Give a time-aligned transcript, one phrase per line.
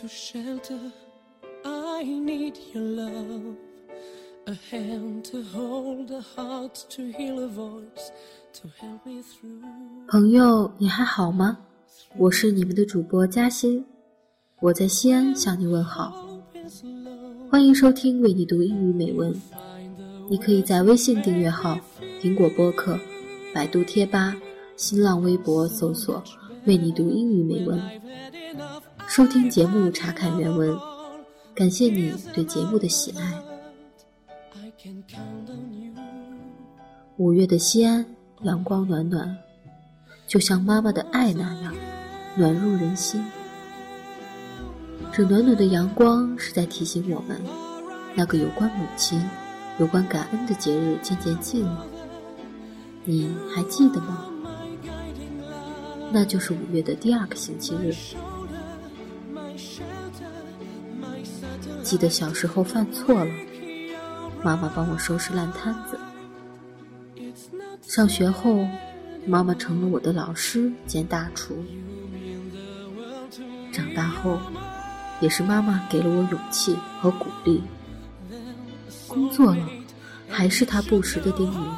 [0.00, 0.92] to shelter.
[1.64, 3.56] I need your love.
[4.46, 8.10] A hand to hold, a heart to heal, a voice
[8.52, 9.62] to help me through.
[10.08, 11.58] 朋友，你还好吗？
[12.18, 13.86] 我是你们的主播嘉欣，
[14.60, 16.12] 我在西安向你问好。
[17.50, 19.34] 欢迎收听为你读英语美文。
[20.28, 21.78] 你可以在微信订阅号、
[22.20, 22.98] 苹果播客、
[23.54, 24.36] 百度贴吧、
[24.76, 26.22] 新浪微博搜索
[26.66, 27.80] “为你读英语美文”，
[29.08, 30.76] 收听节目，查看原文。
[31.54, 33.32] 感谢你对节目的喜爱。
[37.16, 38.04] 五月的西安，
[38.42, 39.36] 阳光暖暖，
[40.26, 41.74] 就像妈妈的爱那样
[42.36, 43.24] 暖入人心。
[45.12, 47.40] 这暖暖的阳光是在提醒我们，
[48.14, 49.22] 那个有关母亲、
[49.78, 51.86] 有关感恩的节日渐渐近了。
[53.04, 54.26] 你还记得吗？
[56.12, 57.94] 那就是五月的第二个星期日。
[61.86, 63.30] 记得小时候犯错了，
[64.42, 65.96] 妈妈帮我收拾烂摊子。
[67.80, 68.66] 上学后，
[69.24, 71.64] 妈妈成了我的老师兼大厨。
[73.72, 74.36] 长大后，
[75.20, 77.62] 也是妈妈给了我勇气和鼓励。
[79.06, 79.68] 工作了，
[80.28, 81.68] 还是她不时的叮咛：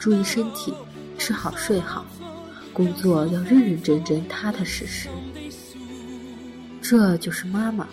[0.00, 0.74] 注意身体，
[1.16, 2.04] 吃好睡好，
[2.72, 5.08] 工作要认认真真、踏踏实实。
[6.80, 7.86] 这就是妈妈。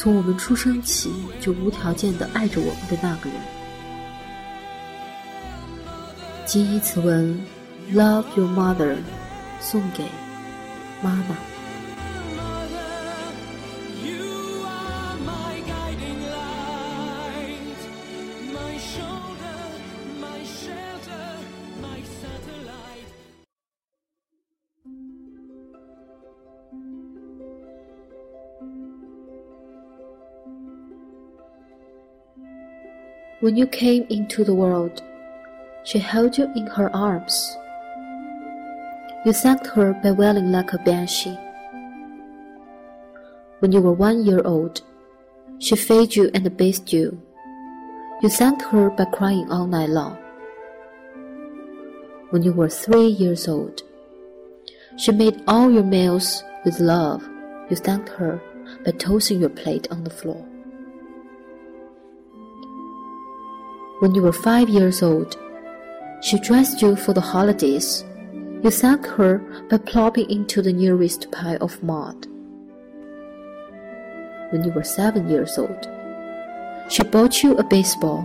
[0.00, 1.12] 从我们出生起
[1.42, 3.38] 就无条件的爱着我们的那个人。
[6.46, 7.38] 谨以此文
[7.92, 8.96] ，Love your mother，
[9.60, 10.04] 送给
[11.02, 11.49] 妈妈。
[33.40, 35.02] When you came into the world,
[35.82, 37.56] she held you in her arms.
[39.24, 41.38] You thanked her by wailing like a banshee.
[43.60, 44.82] When you were one year old,
[45.58, 47.18] she fed you and bathed you.
[48.22, 50.18] You thanked her by crying all night long.
[52.28, 53.80] When you were three years old,
[54.98, 57.26] she made all your meals with love.
[57.70, 58.38] You thanked her
[58.84, 60.49] by tossing your plate on the floor.
[64.00, 65.36] When you were five years old,
[66.22, 68.02] she dressed you for the holidays.
[68.62, 72.26] You thanked her by plopping into the nearest pile of mud.
[74.48, 75.86] When you were seven years old,
[76.88, 78.24] she bought you a baseball.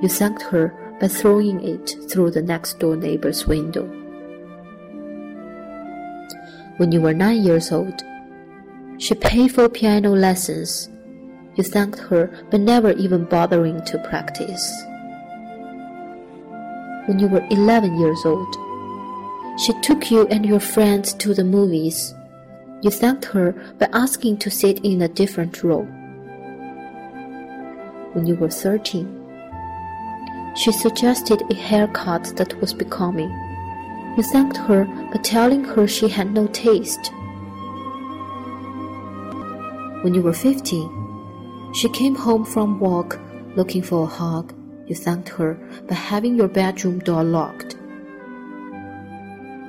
[0.00, 3.84] You thanked her by throwing it through the next door neighbor's window.
[6.78, 8.00] When you were nine years old,
[8.96, 10.88] she paid for piano lessons.
[11.56, 14.86] You thanked her by never even bothering to practice
[17.06, 18.56] when you were 11 years old.
[19.58, 22.14] She took you and your friends to the movies.
[22.82, 25.82] You thanked her by asking to sit in a different row.
[28.12, 29.16] When you were 13,
[30.56, 33.30] she suggested a haircut that was becoming.
[34.16, 37.12] You thanked her by telling her she had no taste.
[40.02, 43.20] When you were 15, she came home from work
[43.56, 44.54] looking for a hug
[44.90, 45.54] you thanked her
[45.86, 47.76] by having your bedroom door locked.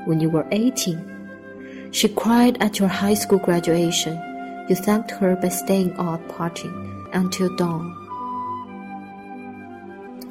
[0.06, 4.20] When you were 18, she cried at your high school graduation.
[4.68, 6.74] You thanked her by staying out partying
[7.14, 7.92] until dawn.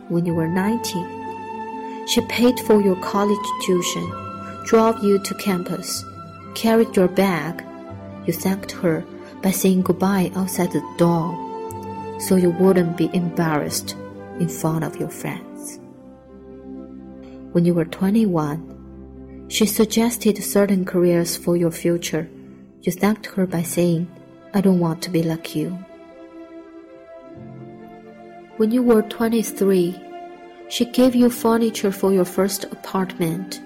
[0.09, 4.11] When you were 19, she paid for your college tuition,
[4.67, 6.05] drove you to campus,
[6.57, 7.65] carried your bag.
[8.27, 9.05] You thanked her
[9.41, 11.31] by saying goodbye outside the door
[12.19, 13.95] so you wouldn't be embarrassed
[14.41, 15.79] in front of your friends.
[17.53, 22.29] When you were 21, she suggested certain careers for your future.
[22.83, 24.11] You thanked her by saying,
[24.55, 25.71] I don't want to be like you.
[28.57, 30.01] When you were 23,
[30.69, 33.61] she gave you furniture for your first apartment.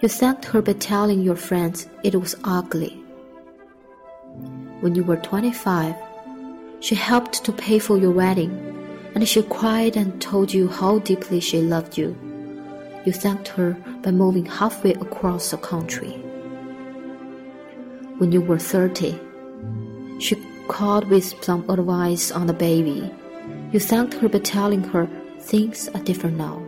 [0.00, 3.02] You thanked her by telling your friends it was ugly.
[4.80, 5.94] When you were 25,
[6.80, 8.69] she helped to pay for your wedding
[9.14, 12.16] and she cried and told you how deeply she loved you.
[13.04, 13.72] You thanked her
[14.02, 16.12] by moving halfway across the country.
[18.18, 19.18] When you were 30,
[20.20, 20.36] she
[20.68, 23.10] called with some advice on the baby.
[23.72, 25.08] You thanked her by telling her
[25.40, 26.58] things are different now.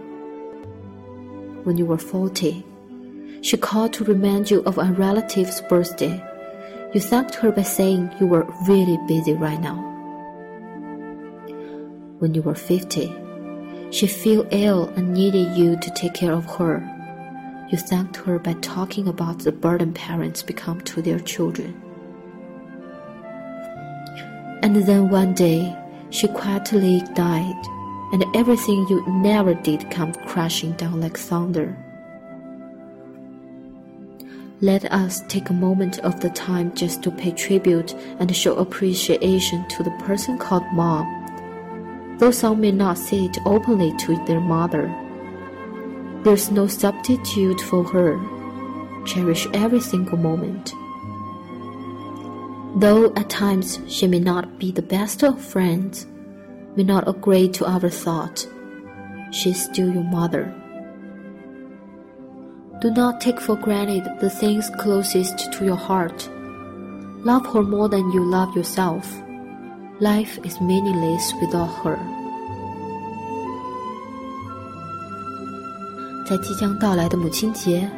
[1.64, 2.64] When you were 40,
[3.42, 6.22] she called to remind you of a relative's birthday.
[6.94, 9.91] You thanked her by saying you were really busy right now.
[12.22, 13.12] When you were 50,
[13.90, 16.78] she fell ill and needed you to take care of her.
[17.68, 21.74] You thanked her by talking about the burden parents become to their children.
[24.62, 25.76] And then one day,
[26.10, 27.66] she quietly died,
[28.12, 31.76] and everything you never did come crashing down like thunder.
[34.60, 39.68] Let us take a moment of the time just to pay tribute and show appreciation
[39.70, 41.18] to the person called mom.
[42.18, 44.88] Though some may not say it openly to their mother,
[46.22, 48.20] there's no substitute for her.
[49.04, 50.72] Cherish every single moment.
[52.76, 56.06] Though at times she may not be the best of friends,
[56.76, 58.46] may not agree to our thought,
[59.32, 60.54] she's still your mother.
[62.80, 66.28] Do not take for granted the things closest to your heart.
[67.24, 69.06] Love her more than you love yourself.
[70.02, 71.96] Life is meaningless without her.
[76.26, 77.88] 在即将到来的母亲节，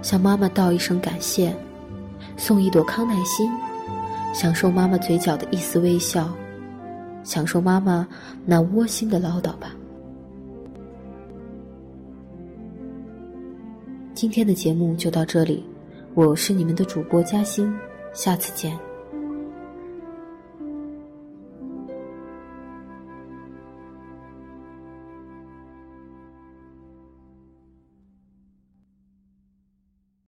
[0.00, 1.52] 向妈妈道一声感谢，
[2.36, 3.50] 送一朵康乃馨。
[4.32, 6.28] 享受妈妈嘴角的一丝微笑，
[7.24, 8.06] 享受妈妈
[8.46, 9.74] 那窝心的唠叨吧。
[14.14, 15.64] 今天的节目就到这里，
[16.14, 17.76] 我是你们的主播嘉欣，
[18.12, 18.78] 下次见。